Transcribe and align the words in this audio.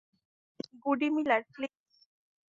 গুডি 0.83 1.07
Miller, 1.15 1.41
please! 1.53 1.75